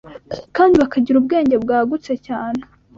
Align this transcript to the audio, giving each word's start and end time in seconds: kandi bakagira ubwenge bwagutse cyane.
kandi 0.55 0.75
bakagira 0.81 1.15
ubwenge 1.19 1.55
bwagutse 1.63 2.11
cyane. 2.25 2.61